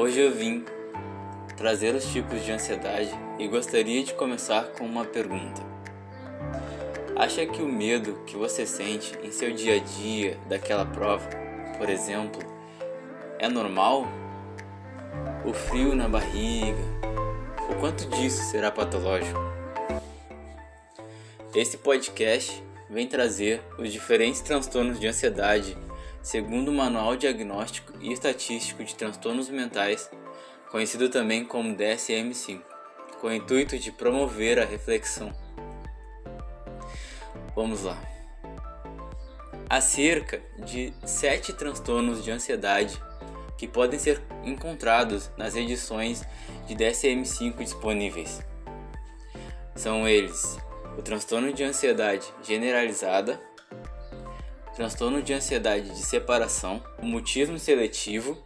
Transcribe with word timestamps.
Hoje 0.00 0.20
eu 0.20 0.30
vim 0.30 0.64
trazer 1.56 1.92
os 1.92 2.04
tipos 2.12 2.44
de 2.44 2.52
ansiedade 2.52 3.10
e 3.36 3.48
gostaria 3.48 4.04
de 4.04 4.14
começar 4.14 4.68
com 4.68 4.84
uma 4.84 5.04
pergunta. 5.04 5.60
Acha 7.16 7.44
que 7.44 7.60
o 7.60 7.66
medo 7.66 8.22
que 8.24 8.36
você 8.36 8.64
sente 8.64 9.18
em 9.24 9.32
seu 9.32 9.52
dia 9.52 9.74
a 9.74 9.78
dia 9.80 10.38
daquela 10.48 10.86
prova, 10.86 11.28
por 11.76 11.90
exemplo, 11.90 12.40
é 13.40 13.48
normal? 13.48 14.06
O 15.44 15.52
frio 15.52 15.96
na 15.96 16.08
barriga? 16.08 16.78
O 17.68 17.74
quanto 17.80 18.08
disso 18.10 18.44
será 18.52 18.70
patológico? 18.70 19.40
Esse 21.52 21.76
podcast 21.76 22.62
vem 22.88 23.08
trazer 23.08 23.60
os 23.76 23.92
diferentes 23.92 24.42
transtornos 24.42 25.00
de 25.00 25.08
ansiedade 25.08 25.76
segundo 26.28 26.68
o 26.68 26.74
Manual 26.74 27.16
Diagnóstico 27.16 27.94
e 28.02 28.12
Estatístico 28.12 28.84
de 28.84 28.94
Transtornos 28.94 29.48
Mentais, 29.48 30.10
conhecido 30.70 31.08
também 31.08 31.42
como 31.42 31.74
DSM-5, 31.74 32.60
com 33.18 33.28
o 33.28 33.32
intuito 33.32 33.78
de 33.78 33.90
promover 33.90 34.58
a 34.58 34.66
reflexão. 34.66 35.32
Vamos 37.56 37.84
lá. 37.84 37.96
Há 39.70 39.80
cerca 39.80 40.42
de 40.66 40.92
sete 41.06 41.54
transtornos 41.54 42.22
de 42.22 42.30
ansiedade 42.30 43.02
que 43.56 43.66
podem 43.66 43.98
ser 43.98 44.20
encontrados 44.44 45.30
nas 45.38 45.56
edições 45.56 46.22
de 46.66 46.76
DSM-5 46.76 47.56
disponíveis. 47.56 48.42
São 49.74 50.06
eles 50.06 50.58
o 50.98 51.00
transtorno 51.00 51.54
de 51.54 51.64
ansiedade 51.64 52.26
generalizada, 52.42 53.47
transtorno 54.78 55.20
de 55.20 55.32
ansiedade 55.32 55.90
de 55.90 56.06
separação, 56.06 56.80
mutismo 57.02 57.58
seletivo, 57.58 58.38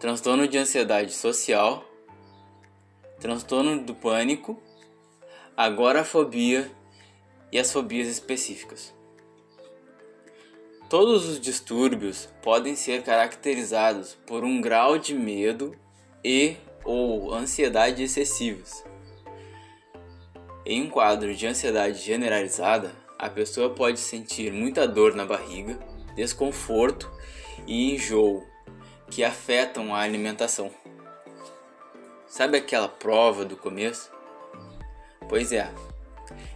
transtorno 0.00 0.48
de 0.48 0.56
ansiedade 0.56 1.12
social, 1.12 1.84
transtorno 3.20 3.78
do 3.78 3.94
pânico, 3.94 4.58
agorafobia 5.54 6.70
e 7.52 7.58
as 7.58 7.70
fobias 7.70 8.08
específicas. 8.08 8.94
Todos 10.88 11.28
os 11.28 11.38
distúrbios 11.38 12.30
podem 12.42 12.74
ser 12.74 13.02
caracterizados 13.02 14.16
por 14.26 14.44
um 14.44 14.62
grau 14.62 14.96
de 14.96 15.12
medo 15.12 15.76
e 16.24 16.56
ou 16.82 17.34
ansiedade 17.34 18.02
excessivos. 18.02 18.82
Em 20.64 20.84
um 20.84 20.88
quadro 20.88 21.34
de 21.34 21.46
ansiedade 21.46 21.98
generalizada, 21.98 23.04
a 23.18 23.30
pessoa 23.30 23.70
pode 23.70 23.98
sentir 23.98 24.52
muita 24.52 24.86
dor 24.86 25.14
na 25.14 25.24
barriga, 25.24 25.78
desconforto 26.14 27.10
e 27.66 27.94
enjoo 27.94 28.46
que 29.10 29.24
afetam 29.24 29.94
a 29.94 30.00
alimentação. 30.00 30.70
Sabe 32.26 32.58
aquela 32.58 32.88
prova 32.88 33.44
do 33.44 33.56
começo? 33.56 34.10
Pois 35.28 35.52
é, 35.52 35.72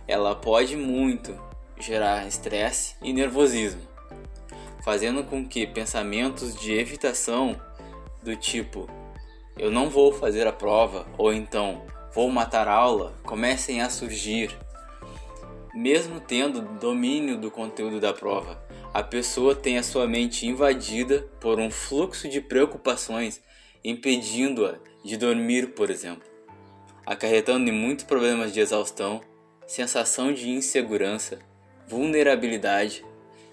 ela 0.06 0.34
pode 0.34 0.76
muito 0.76 1.38
gerar 1.78 2.26
estresse 2.26 2.96
e 3.00 3.12
nervosismo, 3.12 3.82
fazendo 4.84 5.24
com 5.24 5.46
que 5.46 5.66
pensamentos 5.66 6.54
de 6.54 6.72
evitação 6.72 7.58
do 8.22 8.36
tipo 8.36 8.88
eu 9.56 9.70
não 9.70 9.88
vou 9.88 10.12
fazer 10.12 10.46
a 10.46 10.52
prova 10.52 11.06
ou 11.16 11.32
então 11.32 11.86
vou 12.12 12.30
matar 12.30 12.68
a 12.68 12.74
aula 12.74 13.14
comecem 13.24 13.80
a 13.80 13.88
surgir 13.88 14.56
mesmo 15.74 16.20
tendo 16.20 16.62
domínio 16.78 17.38
do 17.38 17.50
conteúdo 17.50 18.00
da 18.00 18.12
prova, 18.12 18.62
a 18.92 19.02
pessoa 19.02 19.54
tem 19.54 19.78
a 19.78 19.82
sua 19.82 20.06
mente 20.06 20.46
invadida 20.46 21.28
por 21.40 21.60
um 21.60 21.70
fluxo 21.70 22.28
de 22.28 22.40
preocupações, 22.40 23.40
impedindo-a 23.84 24.78
de 25.04 25.16
dormir, 25.16 25.68
por 25.68 25.90
exemplo, 25.90 26.28
acarretando 27.06 27.70
em 27.70 27.72
muitos 27.72 28.04
problemas 28.04 28.52
de 28.52 28.60
exaustão, 28.60 29.20
sensação 29.66 30.32
de 30.32 30.50
insegurança, 30.50 31.38
vulnerabilidade 31.86 33.04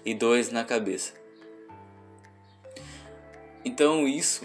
e 0.04 0.12
dores 0.12 0.50
na 0.50 0.64
cabeça. 0.64 1.14
Então, 3.64 4.08
isso 4.08 4.44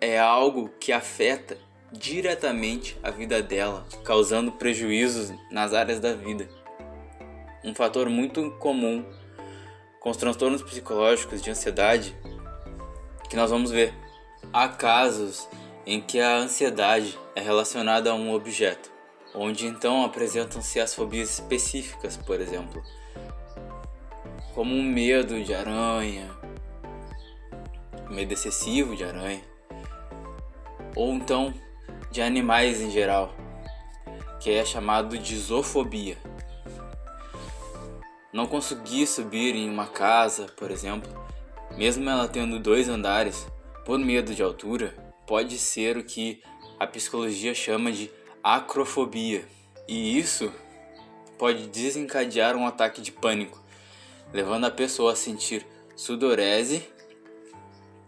é 0.00 0.18
algo 0.18 0.70
que 0.80 0.92
afeta 0.92 1.56
diretamente 1.92 2.98
a 3.02 3.10
vida 3.10 3.40
dela, 3.40 3.86
causando 4.04 4.52
prejuízos 4.52 5.32
nas 5.50 5.72
áreas 5.72 6.00
da 6.00 6.12
vida 6.12 6.48
um 7.66 7.74
fator 7.74 8.08
muito 8.08 8.48
comum 8.52 9.04
com 9.98 10.08
os 10.08 10.16
transtornos 10.16 10.62
psicológicos 10.62 11.42
de 11.42 11.50
ansiedade 11.50 12.16
que 13.28 13.34
nós 13.34 13.50
vamos 13.50 13.72
ver. 13.72 13.92
Há 14.52 14.68
casos 14.68 15.48
em 15.84 16.00
que 16.00 16.20
a 16.20 16.36
ansiedade 16.36 17.18
é 17.34 17.40
relacionada 17.40 18.10
a 18.10 18.14
um 18.14 18.32
objeto, 18.32 18.88
onde 19.34 19.66
então 19.66 20.04
apresentam-se 20.04 20.78
as 20.78 20.94
fobias 20.94 21.28
específicas, 21.28 22.16
por 22.16 22.40
exemplo, 22.40 22.80
como 24.54 24.72
um 24.72 24.82
medo 24.84 25.42
de 25.42 25.52
aranha, 25.52 26.30
medo 28.08 28.32
excessivo 28.32 28.94
de 28.94 29.02
aranha, 29.02 29.42
ou 30.94 31.12
então 31.14 31.52
de 32.12 32.22
animais 32.22 32.80
em 32.80 32.92
geral, 32.92 33.34
que 34.38 34.52
é 34.52 34.64
chamado 34.64 35.18
de 35.18 35.36
zoofobia 35.36 36.16
não 38.36 38.46
conseguir 38.46 39.06
subir 39.06 39.54
em 39.54 39.66
uma 39.66 39.86
casa, 39.86 40.44
por 40.58 40.70
exemplo, 40.70 41.10
mesmo 41.74 42.06
ela 42.06 42.28
tendo 42.28 42.60
dois 42.60 42.86
andares, 42.86 43.46
por 43.82 43.98
medo 43.98 44.34
de 44.34 44.42
altura, 44.42 44.94
pode 45.26 45.56
ser 45.56 45.96
o 45.96 46.04
que 46.04 46.42
a 46.78 46.86
psicologia 46.86 47.54
chama 47.54 47.90
de 47.90 48.10
acrofobia. 48.44 49.48
E 49.88 50.18
isso 50.18 50.52
pode 51.38 51.66
desencadear 51.68 52.54
um 52.56 52.66
ataque 52.66 53.00
de 53.00 53.10
pânico, 53.10 53.58
levando 54.34 54.66
a 54.66 54.70
pessoa 54.70 55.12
a 55.12 55.16
sentir 55.16 55.66
sudorese, 55.96 56.86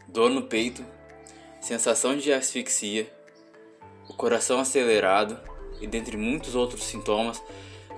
dor 0.06 0.28
no 0.28 0.42
peito, 0.42 0.84
sensação 1.58 2.18
de 2.18 2.34
asfixia, 2.34 3.10
o 4.06 4.12
coração 4.12 4.60
acelerado 4.60 5.40
e 5.80 5.86
dentre 5.86 6.18
muitos 6.18 6.54
outros 6.54 6.84
sintomas 6.84 7.42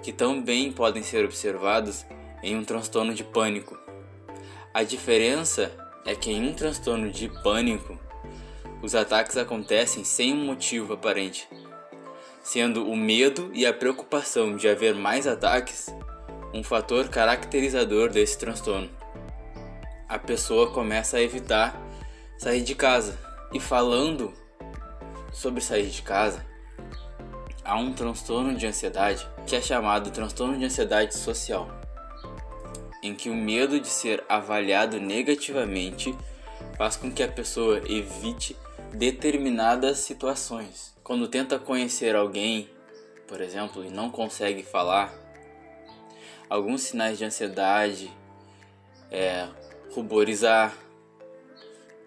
que 0.00 0.12
também 0.12 0.70
podem 0.70 1.02
ser 1.02 1.24
observados 1.24 2.06
em 2.42 2.56
um 2.56 2.64
transtorno 2.64 3.14
de 3.14 3.24
pânico. 3.24 3.78
A 4.72 4.82
diferença 4.82 5.72
é 6.04 6.14
que 6.14 6.30
em 6.30 6.48
um 6.48 6.54
transtorno 6.54 7.10
de 7.10 7.28
pânico, 7.42 7.98
os 8.82 8.94
ataques 8.94 9.36
acontecem 9.36 10.04
sem 10.04 10.32
um 10.32 10.44
motivo 10.44 10.94
aparente, 10.94 11.48
sendo 12.42 12.88
o 12.88 12.96
medo 12.96 13.50
e 13.52 13.66
a 13.66 13.72
preocupação 13.72 14.56
de 14.56 14.68
haver 14.68 14.94
mais 14.94 15.26
ataques 15.26 15.92
um 16.52 16.62
fator 16.64 17.08
caracterizador 17.08 18.10
desse 18.10 18.38
transtorno. 18.38 18.90
A 20.08 20.18
pessoa 20.18 20.72
começa 20.72 21.18
a 21.18 21.22
evitar 21.22 21.80
sair 22.38 22.62
de 22.62 22.74
casa. 22.74 23.18
E 23.52 23.60
falando 23.60 24.32
sobre 25.32 25.60
sair 25.60 25.88
de 25.88 26.02
casa, 26.02 26.44
há 27.64 27.76
um 27.76 27.92
transtorno 27.92 28.56
de 28.56 28.66
ansiedade 28.66 29.26
que 29.46 29.54
é 29.54 29.60
chamado 29.60 30.10
transtorno 30.10 30.56
de 30.58 30.64
ansiedade 30.64 31.16
social 31.16 31.79
em 33.02 33.14
que 33.14 33.30
o 33.30 33.34
medo 33.34 33.80
de 33.80 33.88
ser 33.88 34.24
avaliado 34.28 35.00
negativamente 35.00 36.14
faz 36.76 36.96
com 36.96 37.10
que 37.10 37.22
a 37.22 37.28
pessoa 37.28 37.78
evite 37.86 38.56
determinadas 38.92 39.98
situações. 39.98 40.94
Quando 41.02 41.28
tenta 41.28 41.58
conhecer 41.58 42.14
alguém, 42.14 42.70
por 43.26 43.40
exemplo, 43.40 43.84
e 43.84 43.90
não 43.90 44.10
consegue 44.10 44.62
falar, 44.62 45.12
alguns 46.48 46.82
sinais 46.82 47.18
de 47.18 47.24
ansiedade 47.24 48.10
é 49.10 49.48
ruborizar, 49.92 50.76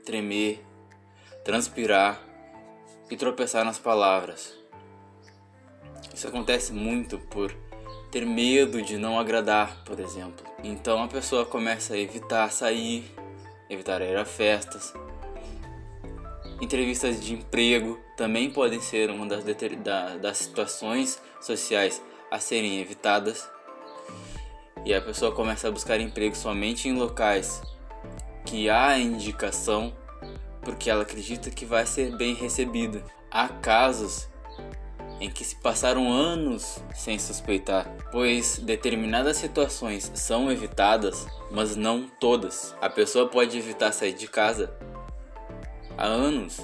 tremer, 0.05 0.63
transpirar 1.43 2.21
e 3.09 3.17
tropeçar 3.17 3.65
nas 3.65 3.79
palavras. 3.79 4.53
Isso 6.13 6.27
acontece 6.27 6.71
muito 6.71 7.17
por 7.17 7.53
ter 8.13 8.27
medo 8.27 8.79
de 8.79 8.95
não 8.95 9.17
agradar, 9.17 9.83
por 9.83 9.99
exemplo. 9.99 10.45
Então 10.63 11.01
a 11.01 11.07
pessoa 11.07 11.47
começa 11.47 11.95
a 11.95 11.97
evitar 11.97 12.51
sair, 12.51 13.11
evitar 13.67 14.03
ir 14.03 14.15
a 14.15 14.23
festas. 14.23 14.93
Entrevistas 16.61 17.19
de 17.19 17.33
emprego 17.33 17.99
também 18.15 18.51
podem 18.51 18.79
ser 18.79 19.09
uma 19.09 19.25
das, 19.25 19.43
da, 19.83 20.17
das 20.17 20.37
situações 20.37 21.19
sociais 21.41 21.99
a 22.29 22.39
serem 22.39 22.79
evitadas. 22.79 23.49
E 24.85 24.93
a 24.93 25.01
pessoa 25.01 25.31
começa 25.31 25.67
a 25.67 25.71
buscar 25.71 25.99
emprego 25.99 26.35
somente 26.35 26.87
em 26.87 26.93
locais 26.93 27.63
que 28.45 28.69
há 28.69 28.95
indicação 28.95 29.91
porque 30.61 30.87
ela 30.87 31.01
acredita 31.01 31.49
que 31.49 31.65
vai 31.65 31.87
ser 31.87 32.15
bem 32.15 32.35
recebida. 32.35 33.03
Há 33.31 33.47
casos 33.47 34.29
em 35.23 35.29
que 35.29 35.45
se 35.45 35.55
passaram 35.55 36.11
anos 36.11 36.83
sem 36.93 37.17
suspeitar, 37.17 37.89
pois 38.11 38.57
determinadas 38.57 39.37
situações 39.37 40.11
são 40.15 40.51
evitadas, 40.51 41.25
mas 41.49 41.77
não 41.77 42.09
todas. 42.19 42.75
A 42.81 42.89
pessoa 42.89 43.29
pode 43.29 43.57
evitar 43.57 43.93
sair 43.93 44.11
de 44.11 44.27
casa 44.27 44.75
há 45.97 46.05
anos, 46.05 46.59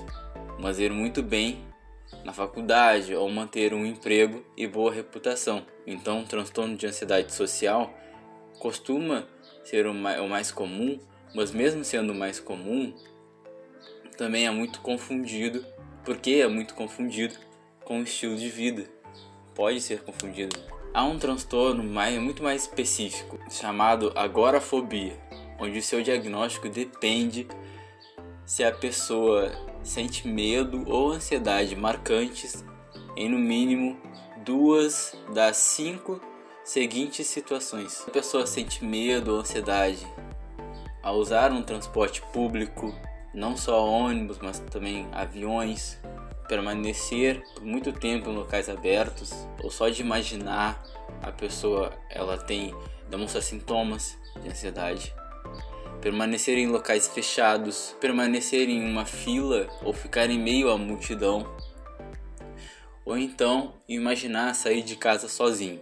mas 0.59 0.77
ir 0.77 0.91
muito 0.91 1.23
bem 1.23 1.63
na 2.25 2.33
faculdade 2.33 3.15
ou 3.15 3.31
manter 3.31 3.73
um 3.73 3.85
emprego 3.85 4.43
e 4.57 4.67
boa 4.67 4.91
reputação. 4.91 5.65
Então, 5.87 6.19
o 6.19 6.25
transtorno 6.25 6.75
de 6.75 6.85
ansiedade 6.85 7.33
social 7.33 7.93
costuma 8.59 9.25
ser 9.63 9.87
o 9.87 9.93
mais 9.93 10.51
comum, 10.51 10.99
mas 11.33 11.53
mesmo 11.53 11.85
sendo 11.85 12.11
o 12.11 12.15
mais 12.15 12.41
comum, 12.41 12.93
também 14.17 14.45
é 14.45 14.51
muito 14.51 14.81
confundido, 14.81 15.65
porque 16.03 16.31
é 16.31 16.47
muito 16.49 16.75
confundido 16.75 17.47
com 17.89 18.03
estilo 18.03 18.35
de 18.37 18.49
vida. 18.49 18.85
Pode 19.55 19.81
ser 19.81 20.03
confundido. 20.03 20.55
Há 20.93 21.03
um 21.05 21.17
transtorno 21.17 21.83
mais, 21.83 22.21
muito 22.21 22.43
mais 22.43 22.61
específico, 22.61 23.39
chamado 23.49 24.13
agorafobia, 24.15 25.19
onde 25.59 25.79
o 25.79 25.81
seu 25.81 26.03
diagnóstico 26.03 26.69
depende 26.69 27.47
se 28.45 28.63
a 28.63 28.71
pessoa 28.71 29.51
sente 29.83 30.27
medo 30.27 30.83
ou 30.87 31.11
ansiedade 31.11 31.75
marcantes 31.75 32.63
em 33.17 33.27
no 33.27 33.39
mínimo 33.39 33.99
duas 34.45 35.17
das 35.33 35.57
cinco 35.57 36.21
seguintes 36.63 37.25
situações. 37.25 38.03
A 38.07 38.11
pessoa 38.11 38.45
sente 38.45 38.85
medo 38.85 39.33
ou 39.33 39.39
ansiedade 39.39 40.05
ao 41.01 41.15
usar 41.15 41.51
um 41.51 41.63
transporte 41.63 42.21
público, 42.31 42.93
não 43.33 43.57
só 43.57 43.83
ônibus, 43.83 44.37
mas 44.39 44.59
também 44.59 45.07
aviões, 45.11 45.99
permanecer 46.49 47.43
por 47.53 47.63
muito 47.63 47.93
tempo 47.93 48.29
em 48.29 48.35
locais 48.35 48.67
abertos, 48.67 49.31
ou 49.63 49.69
só 49.69 49.87
de 49.87 50.01
imaginar 50.01 50.83
a 51.21 51.31
pessoa 51.31 51.93
ela 52.09 52.37
tem 52.37 52.73
demonstra 53.07 53.41
sintomas 53.41 54.17
de 54.41 54.49
ansiedade. 54.49 55.13
Permanecer 56.01 56.57
em 56.57 56.67
locais 56.67 57.07
fechados, 57.07 57.95
permanecer 58.01 58.67
em 58.67 58.83
uma 58.89 59.05
fila 59.05 59.67
ou 59.83 59.93
ficar 59.93 60.29
em 60.29 60.39
meio 60.39 60.69
à 60.69 60.77
multidão, 60.77 61.45
ou 63.05 63.17
então 63.17 63.73
imaginar 63.87 64.53
sair 64.55 64.81
de 64.81 64.95
casa 64.95 65.29
sozinho. 65.29 65.81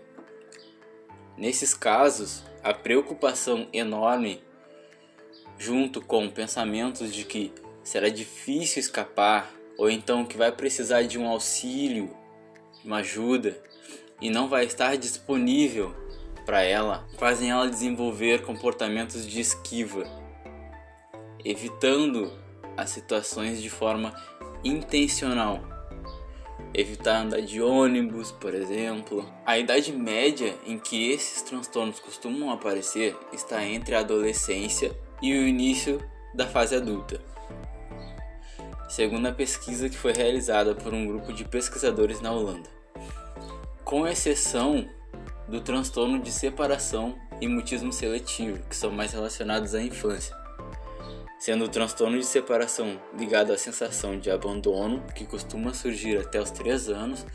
Nesses 1.38 1.74
casos, 1.74 2.44
a 2.64 2.74
preocupação 2.74 3.68
enorme, 3.72 4.42
junto 5.58 6.02
com 6.02 6.30
pensamentos 6.30 7.14
de 7.14 7.24
que 7.24 7.54
será 7.84 8.10
difícil 8.10 8.80
escapar, 8.80 9.57
ou 9.78 9.90
então 9.90 10.26
que 10.26 10.38
vai 10.38 10.52
precisar 10.52 11.04
de 11.04 11.18
um 11.18 11.28
auxílio, 11.28 12.10
uma 12.84 12.98
ajuda, 12.98 13.58
e 14.20 14.30
não 14.30 14.48
vai 14.48 14.66
estar 14.66 14.96
disponível 14.98 15.96
para 16.46 16.62
ela, 16.62 17.08
fazem 17.18 17.52
ela 17.52 17.70
desenvolver 17.70 18.42
comportamentos 18.42 19.28
de 19.28 19.40
esquiva, 19.40 20.04
evitando 21.44 22.32
as 22.76 22.90
situações 22.90 23.62
de 23.62 23.70
forma 23.70 24.14
intencional 24.64 25.78
evitar 26.74 27.22
andar 27.22 27.42
de 27.42 27.62
ônibus, 27.62 28.32
por 28.32 28.54
exemplo. 28.54 29.28
A 29.46 29.58
idade 29.58 29.92
média 29.92 30.56
em 30.66 30.78
que 30.78 31.12
esses 31.12 31.42
transtornos 31.42 32.00
costumam 32.00 32.52
aparecer 32.52 33.16
está 33.34 33.66
entre 33.66 33.96
a 33.96 34.00
adolescência 34.00 34.96
e 35.22 35.34
o 35.34 35.48
início 35.48 36.00
da 36.34 36.48
fase 36.48 36.76
adulta. 36.76 37.20
Segundo 38.88 39.28
a 39.28 39.32
pesquisa 39.32 39.90
que 39.90 39.98
foi 39.98 40.14
realizada 40.14 40.74
por 40.74 40.94
um 40.94 41.06
grupo 41.06 41.34
de 41.34 41.44
pesquisadores 41.44 42.22
na 42.22 42.32
Holanda. 42.32 42.70
Com 43.84 44.08
exceção 44.08 44.88
do 45.48 45.62
transtorno 45.62 46.20
de 46.20 46.32
separação 46.32 47.18
e 47.40 47.48
mutismo 47.48 47.92
seletivo, 47.94 48.60
que 48.70 48.76
são 48.76 48.92
mais 48.92 49.14
relacionados 49.14 49.76
à 49.76 49.82
infância 49.82 50.36
sendo 51.38 51.66
o 51.66 51.70
transtorno 51.70 52.18
de 52.18 52.26
separação 52.26 53.00
ligado 53.18 53.54
à 53.54 53.58
sensação 53.58 54.20
de 54.20 54.30
abandono, 54.32 55.04
que 55.16 55.26
costuma 55.26 55.74
surgir 55.74 56.18
até 56.18 56.42
os 56.42 56.52
3 56.52 56.90
anos, 56.90 57.26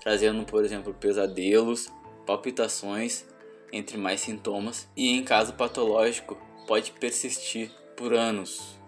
trazendo, 0.00 0.44
por 0.44 0.64
exemplo, 0.64 0.92
pesadelos, 0.92 1.90
palpitações, 2.26 3.24
entre 3.72 3.96
mais 3.96 4.20
sintomas, 4.20 4.88
e 4.96 5.10
em 5.10 5.22
caso 5.22 5.54
patológico 5.54 6.36
pode 6.66 6.92
persistir 6.92 7.70
por 7.96 8.12
anos, 8.12 8.78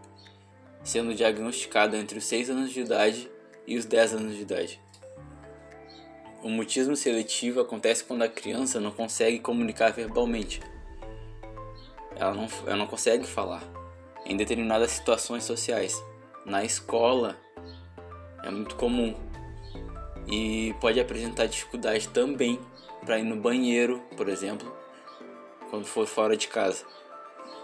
sendo 0.87 1.13
diagnosticado 1.13 1.97
entre 1.97 2.19
os 2.19 2.25
6 2.25 2.49
anos 2.49 2.73
de 2.73 2.81
idade 2.81 3.29
e 3.67 3.77
os 3.77 3.85
10 3.85 4.15
anos 4.15 4.37
de 4.37 4.43
idade. 4.43 4.81
O 6.45 6.49
mutismo 6.49 6.95
seletivo 6.95 7.61
acontece 7.61 8.05
quando 8.05 8.23
a 8.23 8.29
criança 8.29 8.79
não 8.79 8.93
consegue 8.93 9.41
comunicar 9.41 9.91
verbalmente. 9.91 10.61
Ela 12.15 12.33
não, 12.33 12.47
ela 12.65 12.77
não 12.77 12.87
consegue 12.87 13.27
falar 13.27 13.65
em 14.25 14.37
determinadas 14.37 14.93
situações 14.93 15.43
sociais. 15.43 16.01
Na 16.45 16.65
escola 16.65 17.37
é 18.45 18.51
muito 18.51 18.77
comum 18.77 19.13
e 20.29 20.73
pode 20.81 21.01
apresentar 21.01 21.47
dificuldade 21.47 22.09
também 22.11 22.61
para 23.05 23.19
ir 23.19 23.25
no 23.25 23.35
banheiro, 23.35 24.01
por 24.17 24.29
exemplo, 24.29 24.73
quando 25.69 25.85
for 25.85 26.07
fora 26.07 26.37
de 26.37 26.47
casa. 26.47 26.87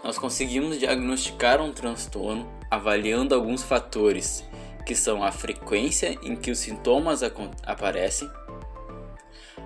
Nós 0.03 0.17
conseguimos 0.17 0.79
diagnosticar 0.79 1.61
um 1.61 1.71
transtorno 1.71 2.51
avaliando 2.69 3.33
alguns 3.33 3.63
fatores, 3.63 4.43
que 4.85 4.95
são 4.95 5.23
a 5.23 5.31
frequência 5.31 6.17
em 6.23 6.35
que 6.35 6.51
os 6.51 6.59
sintomas 6.59 7.21
aparecem, 7.65 8.29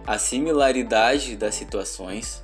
a 0.06 0.18
similaridade 0.18 1.36
das 1.36 1.56
situações 1.56 2.44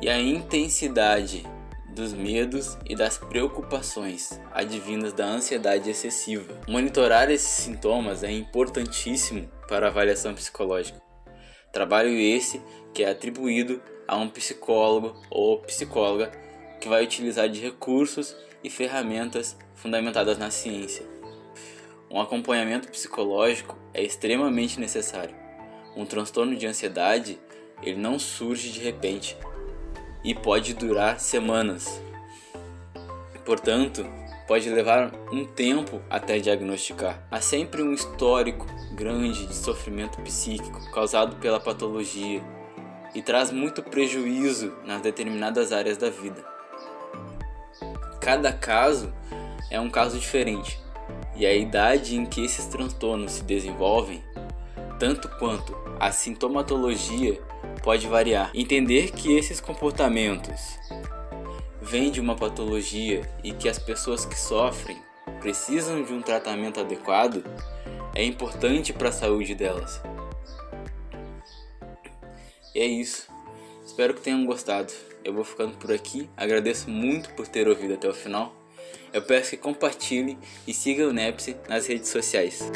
e 0.00 0.08
a 0.08 0.20
intensidade 0.20 1.46
dos 1.94 2.12
medos 2.12 2.76
e 2.84 2.94
das 2.94 3.16
preocupações 3.16 4.40
advindas 4.52 5.12
da 5.12 5.24
ansiedade 5.24 5.88
excessiva. 5.88 6.60
Monitorar 6.68 7.30
esses 7.30 7.48
sintomas 7.48 8.22
é 8.22 8.30
importantíssimo 8.30 9.48
para 9.68 9.86
a 9.86 9.90
avaliação 9.90 10.34
psicológica. 10.34 11.00
Trabalho 11.74 12.16
esse 12.16 12.62
que 12.94 13.02
é 13.02 13.10
atribuído 13.10 13.82
a 14.06 14.16
um 14.16 14.28
psicólogo 14.28 15.20
ou 15.28 15.58
psicóloga 15.58 16.30
que 16.80 16.88
vai 16.88 17.02
utilizar 17.02 17.48
de 17.48 17.60
recursos 17.60 18.36
e 18.62 18.70
ferramentas 18.70 19.56
fundamentadas 19.74 20.38
na 20.38 20.52
ciência. 20.52 21.04
Um 22.08 22.20
acompanhamento 22.20 22.88
psicológico 22.88 23.76
é 23.92 24.04
extremamente 24.04 24.78
necessário. 24.78 25.34
Um 25.96 26.06
transtorno 26.06 26.54
de 26.54 26.64
ansiedade, 26.64 27.40
ele 27.82 27.98
não 27.98 28.20
surge 28.20 28.70
de 28.70 28.78
repente, 28.78 29.36
e 30.22 30.32
pode 30.32 30.74
durar 30.74 31.18
semanas. 31.18 32.00
Portanto, 33.44 34.06
pode 34.46 34.68
levar 34.68 35.12
um 35.32 35.44
tempo 35.44 36.00
até 36.08 36.38
diagnosticar. 36.38 37.22
Há 37.30 37.40
sempre 37.40 37.82
um 37.82 37.92
histórico 37.92 38.66
grande 38.92 39.46
de 39.46 39.54
sofrimento 39.54 40.20
psíquico 40.22 40.90
causado 40.92 41.36
pela 41.36 41.58
patologia 41.58 42.42
e 43.14 43.22
traz 43.22 43.50
muito 43.50 43.82
prejuízo 43.82 44.72
nas 44.84 45.00
determinadas 45.00 45.72
áreas 45.72 45.96
da 45.96 46.10
vida. 46.10 46.44
Cada 48.20 48.52
caso 48.52 49.12
é 49.70 49.80
um 49.80 49.90
caso 49.90 50.18
diferente 50.18 50.78
e 51.36 51.44
a 51.46 51.54
idade 51.54 52.16
em 52.16 52.24
que 52.24 52.44
esses 52.44 52.66
transtornos 52.66 53.32
se 53.32 53.44
desenvolvem, 53.44 54.22
tanto 54.98 55.28
quanto 55.38 55.76
a 55.98 56.10
sintomatologia 56.12 57.40
pode 57.82 58.06
variar. 58.06 58.50
Entender 58.54 59.10
que 59.10 59.36
esses 59.36 59.60
comportamentos 59.60 60.78
vêm 61.84 62.10
de 62.10 62.20
uma 62.20 62.34
patologia 62.34 63.28
e 63.42 63.52
que 63.52 63.68
as 63.68 63.78
pessoas 63.78 64.24
que 64.24 64.38
sofrem 64.38 64.96
precisam 65.40 66.02
de 66.02 66.12
um 66.12 66.22
tratamento 66.22 66.80
adequado 66.80 67.44
é 68.14 68.24
importante 68.24 68.92
para 68.92 69.10
a 69.10 69.12
saúde 69.12 69.54
delas. 69.54 70.00
E 72.74 72.80
é 72.80 72.86
isso. 72.86 73.28
Espero 73.84 74.14
que 74.14 74.22
tenham 74.22 74.46
gostado. 74.46 74.92
Eu 75.22 75.34
vou 75.34 75.44
ficando 75.44 75.76
por 75.76 75.92
aqui. 75.92 76.28
Agradeço 76.36 76.88
muito 76.88 77.30
por 77.34 77.46
ter 77.46 77.68
ouvido 77.68 77.94
até 77.94 78.08
o 78.08 78.14
final. 78.14 78.54
Eu 79.12 79.22
peço 79.22 79.50
que 79.50 79.56
compartilhe 79.58 80.38
e 80.66 80.72
siga 80.72 81.06
o 81.06 81.12
Nepsi 81.12 81.56
nas 81.68 81.86
redes 81.86 82.08
sociais. 82.08 82.70